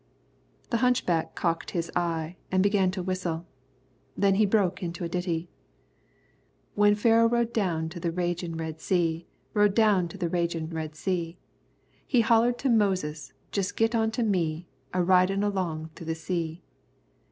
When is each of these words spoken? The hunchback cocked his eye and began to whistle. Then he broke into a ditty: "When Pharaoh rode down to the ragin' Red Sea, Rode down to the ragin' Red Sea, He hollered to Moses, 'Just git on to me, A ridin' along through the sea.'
The 0.71 0.77
hunchback 0.77 1.35
cocked 1.35 1.71
his 1.77 1.91
eye 1.95 2.35
and 2.51 2.63
began 2.63 2.89
to 2.89 3.03
whistle. 3.03 3.45
Then 4.17 4.33
he 4.33 4.47
broke 4.47 4.81
into 4.81 5.03
a 5.03 5.07
ditty: 5.07 5.47
"When 6.73 6.95
Pharaoh 6.95 7.29
rode 7.29 7.53
down 7.53 7.87
to 7.89 7.99
the 7.99 8.09
ragin' 8.11 8.57
Red 8.57 8.81
Sea, 8.81 9.27
Rode 9.53 9.75
down 9.75 10.07
to 10.07 10.17
the 10.17 10.27
ragin' 10.27 10.71
Red 10.71 10.95
Sea, 10.95 11.37
He 12.07 12.21
hollered 12.21 12.57
to 12.57 12.67
Moses, 12.71 13.33
'Just 13.51 13.77
git 13.77 13.93
on 13.93 14.09
to 14.09 14.23
me, 14.23 14.65
A 14.91 15.03
ridin' 15.03 15.43
along 15.43 15.91
through 15.95 16.07
the 16.07 16.15
sea.' 16.15 16.63